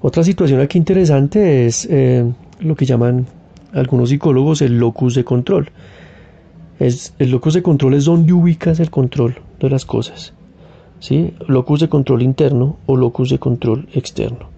Otra 0.00 0.22
situación 0.22 0.60
aquí 0.60 0.78
interesante 0.78 1.66
es 1.66 1.86
eh, 1.90 2.24
lo 2.60 2.76
que 2.76 2.86
llaman 2.86 3.26
algunos 3.72 4.10
psicólogos 4.10 4.62
el 4.62 4.78
locus 4.78 5.14
de 5.14 5.24
control. 5.24 5.70
Es, 6.78 7.14
el 7.18 7.30
locus 7.30 7.54
de 7.54 7.62
control 7.62 7.94
es 7.94 8.04
donde 8.04 8.32
ubicas 8.32 8.78
el 8.78 8.90
control 8.90 9.40
de 9.58 9.70
las 9.70 9.84
cosas. 9.84 10.34
¿sí? 11.00 11.34
Locus 11.46 11.80
de 11.80 11.88
control 11.88 12.22
interno 12.22 12.76
o 12.86 12.96
locus 12.96 13.30
de 13.30 13.38
control 13.38 13.88
externo. 13.92 14.50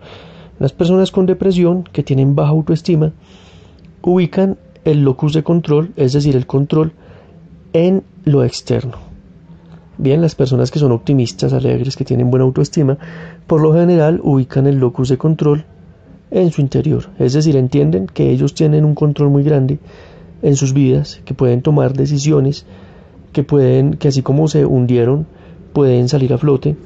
Las 0.59 0.73
personas 0.73 1.11
con 1.11 1.25
depresión 1.25 1.85
que 1.85 2.03
tienen 2.03 2.35
baja 2.35 2.51
autoestima 2.51 3.13
ubican 4.03 4.59
el 4.85 5.05
locus 5.05 5.33
de 5.33 5.43
control, 5.43 5.93
es 5.97 6.13
decir, 6.13 6.37
el 6.37 6.47
control 6.47 6.93
en 7.73 8.03
lo 8.25 8.45
externo. 8.45 9.10
Bien, 10.03 10.23
las 10.23 10.35
personas 10.35 10.71
que 10.71 10.79
son 10.79 10.93
optimistas, 10.93 11.53
alegres, 11.53 11.95
que 11.95 12.07
tienen 12.07 12.31
buena 12.31 12.47
autoestima, 12.47 12.97
por 13.47 13.61
lo 13.61 13.75
general 13.75 14.19
ubican 14.25 14.67
el 14.67 14.79
locus 14.79 15.11
de 15.11 15.19
control 15.19 15.67
en 16.31 16.51
su 16.51 16.63
interior, 16.63 17.11
es 17.19 17.35
decir, 17.35 17.55
entienden 17.55 18.07
que 18.07 18.31
ellos 18.31 18.55
tienen 18.55 18.87
un 18.87 18.95
control 18.95 19.29
muy 19.29 19.43
grande 19.43 19.79
en 20.41 20.57
sus 20.57 20.73
vidas, 20.73 21.21
que 21.27 21.35
pueden 21.35 21.61
tomar 21.61 21.93
decisiones, 21.93 22.65
que 23.35 23.43
pueden, 23.43 23.99
que 23.99 24.09
así 24.09 24.23
como 24.23 24.49
se 24.49 24.65
hundieron, 24.65 25.27
pueden 25.75 26.09
salir 26.09 26.33
a 26.33 26.39
flote, 26.39 26.77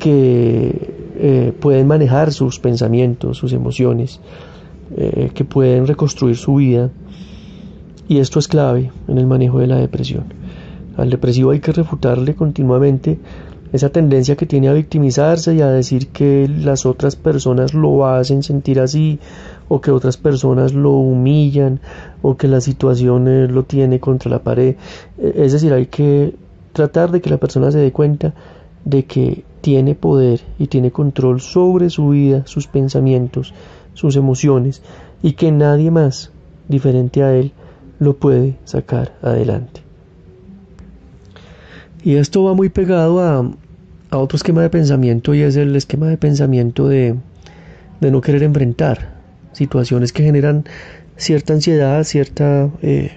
que 0.00 0.92
eh, 1.16 1.52
pueden 1.60 1.86
manejar 1.86 2.32
sus 2.32 2.58
pensamientos, 2.58 3.38
sus 3.38 3.52
emociones, 3.52 4.18
eh, 4.96 5.30
que 5.32 5.44
pueden 5.44 5.86
reconstruir 5.86 6.36
su 6.36 6.56
vida 6.56 6.90
y 8.08 8.18
esto 8.18 8.40
es 8.40 8.48
clave 8.48 8.90
en 9.06 9.18
el 9.18 9.26
manejo 9.28 9.60
de 9.60 9.68
la 9.68 9.76
depresión. 9.76 10.24
Al 10.96 11.10
depresivo 11.10 11.50
hay 11.50 11.60
que 11.60 11.72
refutarle 11.72 12.34
continuamente 12.34 13.18
esa 13.72 13.88
tendencia 13.88 14.36
que 14.36 14.46
tiene 14.46 14.68
a 14.68 14.72
victimizarse 14.72 15.54
y 15.54 15.60
a 15.60 15.68
decir 15.68 16.08
que 16.08 16.48
las 16.48 16.86
otras 16.86 17.16
personas 17.16 17.74
lo 17.74 18.06
hacen 18.06 18.44
sentir 18.44 18.78
así 18.78 19.18
o 19.68 19.80
que 19.80 19.90
otras 19.90 20.16
personas 20.16 20.72
lo 20.74 20.92
humillan 20.92 21.80
o 22.22 22.36
que 22.36 22.46
la 22.46 22.60
situación 22.60 23.52
lo 23.52 23.64
tiene 23.64 23.98
contra 23.98 24.30
la 24.30 24.44
pared. 24.44 24.76
Es 25.18 25.52
decir, 25.52 25.72
hay 25.72 25.86
que 25.86 26.36
tratar 26.72 27.10
de 27.10 27.20
que 27.20 27.30
la 27.30 27.38
persona 27.38 27.72
se 27.72 27.78
dé 27.78 27.90
cuenta 27.90 28.32
de 28.84 29.06
que 29.06 29.44
tiene 29.60 29.96
poder 29.96 30.40
y 30.58 30.68
tiene 30.68 30.92
control 30.92 31.40
sobre 31.40 31.90
su 31.90 32.10
vida, 32.10 32.42
sus 32.46 32.68
pensamientos, 32.68 33.54
sus 33.94 34.14
emociones 34.14 34.82
y 35.20 35.32
que 35.32 35.50
nadie 35.50 35.90
más 35.90 36.30
diferente 36.68 37.24
a 37.24 37.34
él 37.34 37.52
lo 37.98 38.18
puede 38.18 38.56
sacar 38.64 39.14
adelante. 39.22 39.83
Y 42.04 42.16
esto 42.16 42.44
va 42.44 42.52
muy 42.52 42.68
pegado 42.68 43.20
a, 43.20 43.50
otro 44.16 44.36
esquema 44.36 44.60
de 44.62 44.68
pensamiento 44.68 45.34
y 45.34 45.40
es 45.40 45.56
el 45.56 45.74
esquema 45.74 46.06
de 46.06 46.18
pensamiento 46.18 46.86
de, 46.86 47.16
no 48.00 48.20
querer 48.20 48.42
enfrentar 48.42 49.14
situaciones 49.52 50.12
que 50.12 50.22
generan 50.22 50.64
cierta 51.16 51.54
ansiedad, 51.54 52.04
cierta 52.04 52.70
eh, 52.82 53.12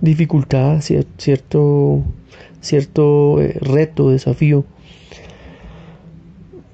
dificultad, 0.00 0.80
cierto, 0.80 2.02
cierto 2.62 3.42
eh, 3.42 3.58
reto, 3.60 4.10
desafío. 4.10 4.64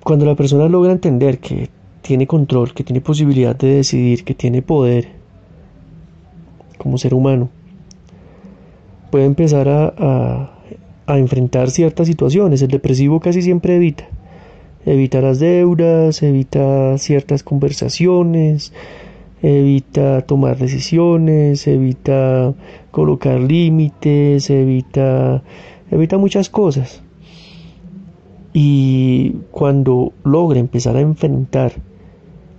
Cuando 0.05 0.25
la 0.25 0.37
persona 0.37 0.69
logra 0.69 0.93
entender 0.93 1.41
que 1.41 1.69
tiene 2.03 2.29
control, 2.29 2.73
que 2.73 2.85
tiene 2.85 3.01
posibilidad 3.01 3.57
de 3.57 3.75
decidir, 3.75 4.23
que 4.23 4.35
tiene 4.35 4.63
poder 4.63 5.09
como 6.79 6.97
ser 6.99 7.13
humano, 7.13 7.51
puede 9.11 9.25
empezar 9.25 9.69
a, 9.69 9.93
a, 9.99 10.62
enfrentar 11.19 11.71
ciertas 11.71 12.07
situaciones. 12.07 12.63
El 12.63 12.69
depresivo 12.69 13.21
casi 13.21 13.43
siempre 13.43 13.77
evita. 13.77 14.09
Evita 14.85 15.21
las 15.21 15.39
deudas, 15.39 16.23
evita 16.23 16.99
ciertas 16.99 17.43
conversaciones, 17.43 18.73
evita 19.43 20.23
tomar 20.23 20.59
decisiones, 20.59 21.67
evita 21.67 22.55
colocar 22.91 23.41
límites, 23.41 24.51
evita, 24.51 25.43
evita 25.91 26.19
muchas 26.19 26.49
cosas. 26.49 27.03
Y 28.53 29.37
cuando 29.51 30.13
logra 30.25 30.59
empezar 30.59 30.97
a 30.97 31.01
enfrentar 31.01 31.73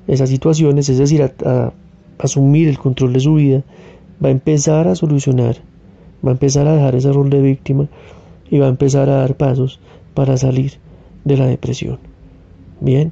esas 0.08 0.30
situaciones, 0.30 0.90
es 0.90 0.98
decir, 0.98 1.24
a, 1.24 1.74
asumir 2.20 2.68
el 2.70 2.80
control 2.80 3.14
de 3.14 3.20
su 3.20 3.36
vida, 3.36 3.64
va 4.24 4.30
a 4.30 4.32
empezar 4.32 4.88
a 4.88 4.96
solucionar, 4.96 5.58
va 6.26 6.30
a 6.30 6.34
empezar 6.34 6.68
a 6.68 6.76
dejar 6.76 6.96
ese 6.96 7.12
rol 7.12 7.30
de 7.30 7.42
víctima 7.42 7.90
y 8.50 8.60
va 8.60 8.68
a 8.68 8.70
empezar 8.70 9.10
a 9.10 9.18
dar 9.18 9.36
pasos 9.36 9.80
para 10.14 10.38
salir 10.38 10.74
de 11.24 11.38
la 11.38 11.48
depresión. 11.48 12.00
Bien, 12.80 13.12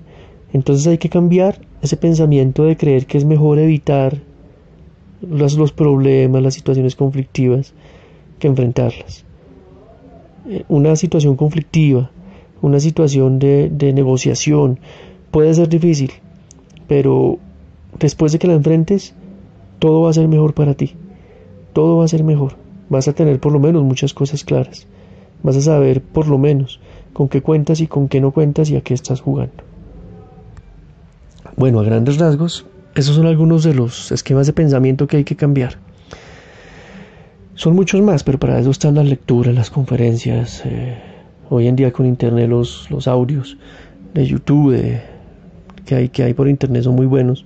entonces 0.53 0.87
hay 0.87 0.97
que 0.97 1.09
cambiar 1.09 1.61
ese 1.81 1.97
pensamiento 1.97 2.63
de 2.63 2.77
creer 2.77 3.05
que 3.05 3.17
es 3.17 3.25
mejor 3.25 3.59
evitar 3.59 4.17
los, 5.21 5.55
los 5.55 5.71
problemas, 5.71 6.41
las 6.41 6.53
situaciones 6.53 6.95
conflictivas, 6.95 7.73
que 8.39 8.47
enfrentarlas. 8.47 9.23
Eh, 10.49 10.63
una 10.67 10.95
situación 10.95 11.35
conflictiva, 11.35 12.11
una 12.61 12.79
situación 12.79 13.39
de, 13.39 13.69
de 13.69 13.93
negociación 13.93 14.79
puede 15.31 15.53
ser 15.53 15.69
difícil, 15.69 16.11
pero 16.87 17.39
después 17.99 18.31
de 18.31 18.39
que 18.39 18.47
la 18.47 18.53
enfrentes, 18.53 19.13
todo 19.79 20.01
va 20.01 20.09
a 20.09 20.13
ser 20.13 20.27
mejor 20.27 20.53
para 20.53 20.73
ti. 20.73 20.93
Todo 21.73 21.97
va 21.97 22.05
a 22.05 22.07
ser 22.07 22.23
mejor. 22.23 22.53
Vas 22.89 23.07
a 23.07 23.13
tener 23.13 23.39
por 23.39 23.53
lo 23.53 23.59
menos 23.59 23.83
muchas 23.83 24.13
cosas 24.13 24.43
claras. 24.43 24.87
Vas 25.43 25.57
a 25.57 25.61
saber 25.61 26.01
por 26.01 26.27
lo 26.27 26.37
menos 26.37 26.79
con 27.13 27.29
qué 27.29 27.41
cuentas 27.41 27.81
y 27.81 27.87
con 27.87 28.07
qué 28.07 28.21
no 28.21 28.31
cuentas 28.31 28.69
y 28.69 28.75
a 28.75 28.81
qué 28.81 28.93
estás 28.93 29.21
jugando. 29.21 29.63
Bueno, 31.57 31.79
a 31.79 31.83
grandes 31.83 32.17
rasgos, 32.17 32.65
esos 32.95 33.15
son 33.15 33.25
algunos 33.25 33.63
de 33.63 33.73
los 33.73 34.11
esquemas 34.11 34.47
de 34.47 34.53
pensamiento 34.53 35.07
que 35.07 35.17
hay 35.17 35.23
que 35.23 35.35
cambiar. 35.35 35.77
Son 37.55 37.75
muchos 37.75 38.01
más, 38.01 38.23
pero 38.23 38.39
para 38.39 38.59
eso 38.59 38.71
están 38.71 38.95
las 38.95 39.05
lecturas, 39.05 39.53
las 39.53 39.69
conferencias, 39.69 40.63
eh, 40.65 40.97
hoy 41.49 41.67
en 41.67 41.75
día 41.75 41.91
con 41.91 42.05
internet 42.05 42.49
los, 42.49 42.89
los 42.89 43.07
audios 43.07 43.57
de 44.13 44.25
YouTube, 44.25 44.71
de 44.71 45.01
que 45.85 45.95
hay, 45.95 46.09
que 46.09 46.23
hay 46.23 46.33
por 46.33 46.47
internet 46.47 46.83
son 46.83 46.95
muy 46.95 47.05
buenos. 47.05 47.45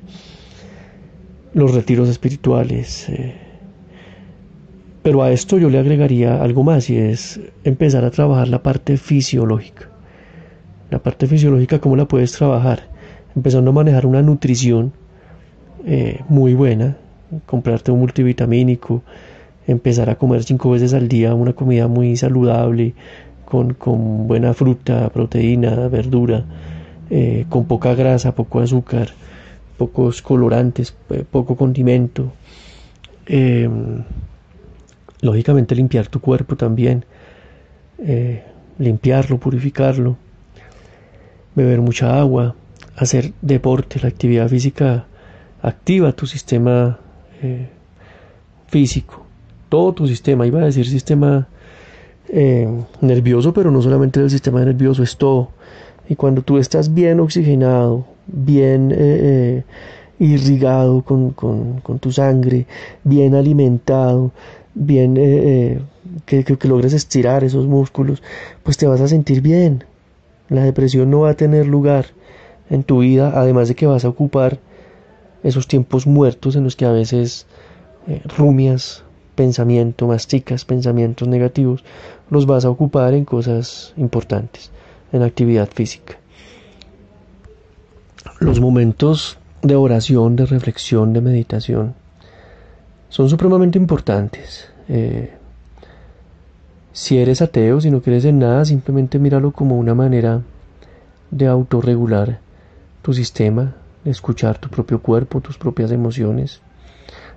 Los 1.54 1.74
retiros 1.74 2.10
espirituales. 2.10 3.10
Eh. 3.10 3.45
Pero 5.06 5.22
a 5.22 5.32
esto 5.32 5.60
yo 5.60 5.70
le 5.70 5.78
agregaría 5.78 6.41
algo 6.41 6.63
más 6.63 6.89
y 6.89 6.98
es 6.98 7.39
empezar 7.63 8.06
a 8.06 8.10
trabajar 8.10 8.48
la 8.48 8.63
parte 8.63 8.98
fisiológica. 8.98 9.88
La 10.89 10.98
parte 10.98 11.28
fisiológica, 11.28 11.78
¿cómo 11.78 11.96
la 11.96 12.08
puedes 12.08 12.32
trabajar? 12.32 12.88
Empezando 13.36 13.70
a 13.70 13.74
manejar 13.76 14.08
una 14.08 14.24
nutrición 14.24 14.94
eh, 15.86 16.22
muy 16.28 16.56
buena, 16.56 16.98
comprarte 17.46 17.91
un 17.91 18.00
multivitamínico, 18.00 19.04
empezar 19.68 20.10
a 20.10 20.15
comer 20.15 20.44
cinco 20.44 20.72
veces 20.72 20.96
al 20.96 21.08
día 21.08 21.36
una 21.36 21.54
comida 21.54 21.88
muy 21.88 22.18
saludable, 22.18 22.96
con, 23.46 23.76
con 23.76 24.28
buena 24.28 24.56
fruta, 24.56 25.10
proteína, 25.10 25.88
verdura, 25.88 26.46
eh, 27.12 27.46
con 27.48 27.65
poca 27.65 27.94
grasa, 27.94 28.34
poco 28.34 28.60
azúcar, 28.60 29.10
pocos 29.78 30.24
colorantes, 30.24 30.96
eh, 31.12 31.24
poco 31.30 31.56
condimento. 31.56 32.34
Em, 33.28 34.02
lógicamente 35.26 35.76
limpiar 35.76 36.08
tu 36.08 36.20
cuerpo 36.22 36.56
también, 36.56 37.06
eh, 38.00 38.44
limpiarlo, 38.80 39.40
purificarlo, 39.40 40.18
beber 41.56 41.82
mucha 41.82 42.20
agua, 42.20 42.56
hacer 42.96 43.34
deporte, 43.42 44.00
la 44.02 44.10
actividad 44.10 44.48
física 44.48 45.06
activa 45.62 46.12
tu 46.14 46.28
sistema 46.28 47.00
físico, 48.68 49.26
todo 49.70 49.94
tu 49.94 50.08
sistema, 50.08 50.48
iba 50.48 50.62
a 50.62 50.66
decir 50.66 50.88
sistema 50.88 51.48
nervioso, 53.02 53.54
pero 53.54 53.70
no 53.72 53.82
solamente 53.82 54.20
el 54.20 54.30
sistema 54.30 54.64
nervioso, 54.64 55.04
es 55.04 55.18
todo. 55.18 55.50
Y 56.08 56.16
cuando 56.16 56.42
tú 56.42 56.58
estás 56.58 56.94
bien 56.94 57.20
oxigenado, 57.20 58.06
bien 58.28 58.92
eh, 58.92 58.98
eh, 59.00 59.64
irrigado 60.20 61.02
con, 61.02 61.34
tu 62.00 62.12
sangre, 62.12 62.68
bien 63.04 63.36
alimentado, 63.36 64.32
bien 64.76 65.16
eh, 65.18 65.82
que, 66.26 66.44
que, 66.44 66.68
logres 66.68 66.94
estirar 66.94 67.44
esos 67.44 67.66
músculos, 67.66 68.22
pues 68.64 68.78
te 68.78 68.88
vas 68.88 69.02
a 69.02 69.08
sentir 69.08 69.42
bien. 69.42 69.84
La 70.50 70.64
depresión 70.64 71.10
no 71.10 71.22
va 71.22 71.32
a 71.32 71.34
tener 71.36 71.66
lugar 71.66 72.08
en 72.70 72.84
tu 72.84 73.00
vida, 73.00 73.34
además 73.36 73.68
de 73.68 73.76
que 73.76 73.88
vas 73.88 74.06
a 74.06 74.10
ocupar 74.10 74.60
esos 75.44 75.68
tiempos 75.68 76.06
muertos 76.06 76.56
en 76.56 76.64
los 76.64 76.76
que 76.76 76.86
a 76.86 76.92
veces 76.92 77.48
rumias 78.38 79.04
pensamiento, 79.36 80.08
masticas 80.08 80.66
pensamientos 80.66 81.28
negativos, 81.28 81.84
los 82.30 82.46
vas 82.46 82.66
a 82.66 82.70
ocupar 82.70 83.14
en 83.14 83.26
cosas 83.26 83.94
importantes 83.98 84.72
en 85.12 85.22
actividad 85.22 85.70
física. 85.72 86.18
Los 88.40 88.60
momentos 88.60 89.38
de 89.62 89.76
oración, 89.76 90.36
de 90.36 90.46
reflexión, 90.46 91.14
de 91.14 91.22
meditación 91.22 91.96
son 93.15 93.30
supremamente 93.30 93.78
importantes. 93.78 94.67
Eh, 94.89 95.32
si 96.91 97.17
eres 97.17 97.41
ateo, 97.41 97.80
si 97.80 97.89
no 97.89 98.01
crees 98.01 98.25
en 98.25 98.39
nada, 98.39 98.65
simplemente 98.65 99.19
míralo 99.19 99.51
como 99.51 99.80
una 99.80 99.95
manera 99.95 100.41
de 101.32 101.47
autorregular 101.47 102.41
tu 103.01 103.13
sistema, 103.13 103.73
de 104.04 104.12
escuchar 104.12 104.58
tu 104.58 104.67
propio 104.67 105.01
cuerpo, 105.01 105.39
tus 105.39 105.58
propias 105.58 105.91
emociones, 105.91 106.60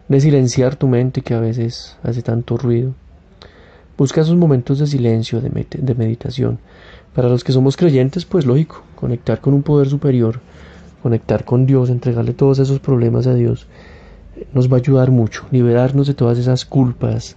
de 0.08 0.20
silenciar 0.20 0.74
tu 0.74 0.88
mente 0.88 1.22
que 1.22 1.34
a 1.34 1.38
veces 1.38 1.96
hace 2.02 2.22
tanto 2.22 2.56
ruido. 2.56 2.94
Busca 3.96 4.22
esos 4.22 4.34
momentos 4.34 4.80
de 4.80 4.88
silencio, 4.88 5.40
de, 5.40 5.64
de 5.70 5.94
meditación, 5.94 6.58
para 7.14 7.28
los 7.28 7.44
que 7.44 7.52
somos 7.52 7.76
creyentes, 7.76 8.24
pues 8.24 8.46
lógico, 8.46 8.82
conectar 8.96 9.40
con 9.40 9.54
un 9.54 9.62
poder 9.62 9.88
superior, 9.88 10.40
conectar 11.04 11.44
con 11.44 11.66
Dios, 11.66 11.88
entregarle 11.88 12.32
todos 12.32 12.58
esos 12.58 12.80
problemas 12.80 13.28
a 13.28 13.34
Dios, 13.34 13.68
nos 14.52 14.70
va 14.70 14.76
a 14.76 14.80
ayudar 14.80 15.10
mucho, 15.10 15.46
liberarnos 15.50 16.06
de 16.06 16.14
todas 16.14 16.38
esas 16.38 16.64
culpas, 16.64 17.36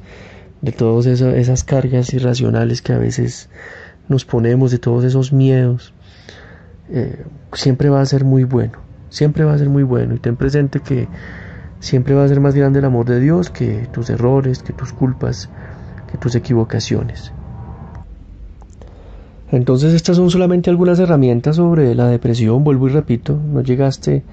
de 0.61 0.71
todas 0.71 1.05
esas 1.05 1.63
cargas 1.63 2.13
irracionales 2.13 2.81
que 2.81 2.93
a 2.93 2.97
veces 2.97 3.49
nos 4.07 4.25
ponemos, 4.25 4.71
de 4.71 4.79
todos 4.79 5.03
esos 5.03 5.33
miedos. 5.33 5.93
Eh, 6.89 7.23
siempre 7.53 7.89
va 7.89 8.01
a 8.01 8.05
ser 8.05 8.23
muy 8.25 8.43
bueno, 8.43 8.79
siempre 9.09 9.43
va 9.43 9.53
a 9.53 9.57
ser 9.57 9.69
muy 9.69 9.83
bueno. 9.83 10.15
Y 10.15 10.19
ten 10.19 10.35
presente 10.35 10.79
que 10.79 11.07
siempre 11.79 12.13
va 12.13 12.23
a 12.23 12.27
ser 12.27 12.39
más 12.39 12.55
grande 12.55 12.79
el 12.79 12.85
amor 12.85 13.05
de 13.05 13.19
Dios 13.19 13.49
que 13.49 13.87
tus 13.91 14.09
errores, 14.09 14.61
que 14.63 14.73
tus 14.73 14.93
culpas, 14.93 15.49
que 16.11 16.17
tus 16.17 16.35
equivocaciones. 16.35 17.31
Entonces 19.51 19.93
estas 19.93 20.15
son 20.15 20.29
solamente 20.29 20.69
algunas 20.69 20.99
herramientas 20.99 21.57
sobre 21.57 21.93
la 21.93 22.07
depresión, 22.07 22.63
vuelvo 22.63 22.87
y 22.87 22.91
repito, 22.91 23.35
no 23.35 23.61
llegaste 23.61 24.23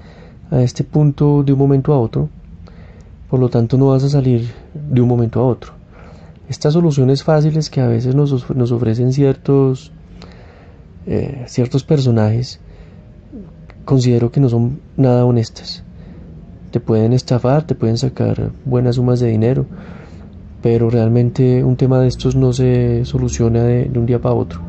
a 0.49 0.61
este 0.61 0.85
punto 0.85 1.43
de 1.43 1.51
un 1.51 1.59
momento 1.59 1.93
a 1.93 1.99
otro, 1.99 2.29
por 3.29 3.39
lo 3.39 3.49
tanto 3.49 3.77
no 3.77 3.87
vas 3.87 4.03
a 4.03 4.09
salir 4.09 4.49
de 4.73 5.01
un 5.01 5.07
momento 5.07 5.39
a 5.39 5.45
otro. 5.45 5.73
Estas 6.49 6.73
soluciones 6.73 7.23
fáciles 7.23 7.69
que 7.69 7.79
a 7.79 7.87
veces 7.87 8.15
nos, 8.15 8.49
nos 8.55 8.71
ofrecen 8.71 9.13
ciertos, 9.13 9.91
eh, 11.05 11.43
ciertos 11.47 11.83
personajes 11.83 12.59
considero 13.85 14.31
que 14.31 14.39
no 14.39 14.49
son 14.49 14.79
nada 14.97 15.25
honestas. 15.25 15.83
Te 16.71 16.79
pueden 16.79 17.13
estafar, 17.13 17.65
te 17.65 17.75
pueden 17.75 17.97
sacar 17.97 18.51
buenas 18.65 18.95
sumas 18.95 19.19
de 19.19 19.27
dinero, 19.27 19.65
pero 20.61 20.89
realmente 20.89 21.63
un 21.63 21.75
tema 21.75 21.99
de 21.99 22.07
estos 22.07 22.35
no 22.35 22.53
se 22.53 23.05
soluciona 23.05 23.63
de, 23.63 23.91
un 23.95 24.05
día 24.05 24.21
para 24.21 24.35
otro. 24.35 24.59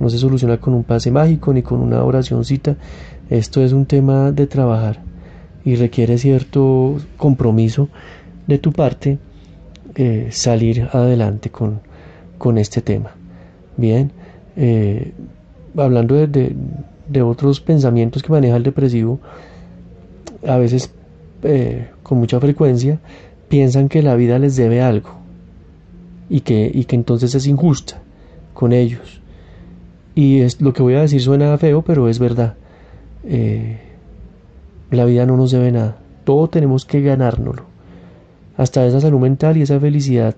No 0.00 0.08
se 0.10 0.18
soluciona 0.18 0.58
con 0.58 0.74
un 0.74 0.84
pase 0.84 1.10
mágico 1.10 1.52
ni 1.52 1.62
con 1.62 1.80
una 1.80 2.04
oracióncita. 2.04 2.76
Esto 3.30 3.62
es 3.62 3.72
un 3.72 3.86
tema 3.86 4.32
de 4.32 4.46
trabajar 4.46 5.07
y 5.68 5.76
requiere 5.76 6.16
cierto 6.16 6.96
compromiso 7.18 7.90
de 8.46 8.56
tu 8.56 8.72
parte 8.72 9.18
eh, 9.94 10.28
salir 10.30 10.88
adelante 10.92 11.50
con, 11.50 11.80
con, 12.38 12.56
este 12.56 12.80
tema. 12.80 13.10
Bien, 13.76 14.10
eh, 14.56 15.12
hablando 15.76 16.14
de, 16.14 16.54
de, 17.06 17.22
otros 17.22 17.60
pensamientos 17.60 18.22
que 18.22 18.32
maneja 18.32 18.56
el 18.56 18.62
depresivo, 18.62 19.20
a 20.46 20.56
veces 20.56 20.90
eh, 21.42 21.88
con 22.02 22.16
mucha 22.16 22.40
frecuencia 22.40 22.98
piensan 23.50 23.90
que 23.90 24.02
la 24.02 24.14
vida 24.14 24.38
les 24.38 24.56
debe 24.56 24.80
algo 24.80 25.10
y 26.30 26.40
que, 26.40 26.70
y 26.72 26.86
que 26.86 26.96
entonces 26.96 27.34
es 27.34 27.46
injusta 27.46 28.00
con 28.54 28.72
ellos. 28.72 29.20
Y 30.14 30.40
es, 30.40 30.62
lo 30.62 30.72
que 30.72 30.82
voy 30.82 30.94
a 30.94 31.02
decir 31.02 31.20
suena 31.20 31.58
feo, 31.58 31.82
pero 31.82 32.08
es 32.08 32.18
verdad. 32.18 32.54
La 34.90 35.04
vida 35.04 35.26
no 35.26 35.36
nos 35.36 35.50
debe 35.50 35.72
nada. 35.72 35.96
Todo 36.24 36.48
tenemos 36.48 36.84
que 36.84 37.00
ganárnoslo. 37.00 37.64
Hasta 38.56 38.86
esa 38.86 39.00
salud 39.00 39.20
mental 39.20 39.56
y 39.56 39.62
esa 39.62 39.78
felicidad 39.78 40.34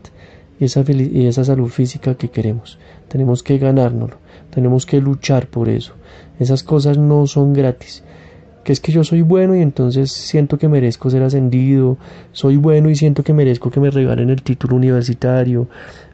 y 0.58 0.64
esa, 0.64 0.84
y 0.86 1.26
esa 1.26 1.44
salud 1.44 1.68
física 1.68 2.14
que 2.14 2.28
queremos. 2.28 2.78
Tenemos 3.08 3.42
que 3.42 3.58
ganárnoslo. 3.58 4.16
Tenemos 4.50 4.86
que 4.86 5.00
luchar 5.00 5.46
por 5.46 5.68
eso. 5.68 5.94
Esas 6.38 6.62
cosas 6.62 6.98
no 6.98 7.26
son 7.26 7.52
gratis. 7.52 8.04
Que 8.62 8.72
es 8.72 8.80
que 8.80 8.92
yo 8.92 9.04
soy 9.04 9.22
bueno 9.22 9.56
y 9.56 9.62
entonces 9.62 10.12
siento 10.12 10.58
que 10.58 10.68
merezco 10.68 11.08
ser 11.08 11.22
ascendido. 11.22 11.96
Soy 12.32 12.56
bueno 12.56 12.90
y 12.90 12.94
siento 12.94 13.22
que 13.22 13.32
merezco 13.32 13.70
que 13.70 13.80
me 13.80 13.90
regalen 13.90 14.28
el 14.28 14.42
título 14.42 14.76
universitario. 14.76 15.68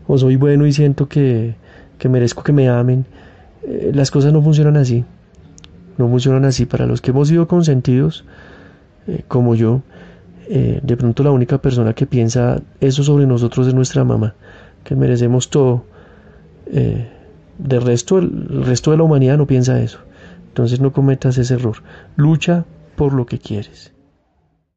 O 0.06 0.16
soy 0.16 0.36
bueno 0.36 0.64
y 0.66 0.72
siento 0.72 1.08
que, 1.08 1.56
que 1.98 2.08
merezco 2.08 2.44
que 2.44 2.52
me 2.52 2.68
amen. 2.68 3.04
Eh, 3.64 3.90
las 3.92 4.12
cosas 4.12 4.32
no 4.32 4.42
funcionan 4.42 4.76
así. 4.76 5.04
No 5.98 6.08
funcionan 6.08 6.44
así. 6.44 6.66
Para 6.66 6.86
los 6.86 7.00
que 7.00 7.10
hemos 7.10 7.28
sido 7.28 7.48
consentidos, 7.48 8.24
eh, 9.06 9.22
como 9.28 9.54
yo, 9.54 9.82
eh, 10.48 10.80
de 10.82 10.96
pronto 10.96 11.22
la 11.22 11.30
única 11.30 11.58
persona 11.58 11.94
que 11.94 12.06
piensa 12.06 12.60
eso 12.80 13.02
sobre 13.02 13.26
nosotros 13.26 13.66
es 13.66 13.74
nuestra 13.74 14.04
mamá, 14.04 14.34
que 14.84 14.94
merecemos 14.94 15.50
todo. 15.50 15.84
de 17.58 17.80
resto, 17.80 18.18
el 18.18 18.64
resto 18.66 18.90
de 18.90 18.98
la 18.98 19.04
humanidad 19.04 19.38
no 19.38 19.46
piensa 19.46 19.80
eso. 19.80 19.98
Entonces 20.48 20.80
no 20.80 20.92
cometas 20.92 21.38
ese 21.38 21.54
error. 21.54 21.76
Lucha 22.16 22.64
por 22.96 23.12
lo 23.12 23.24
que 23.24 23.38
quieres. 23.38 23.92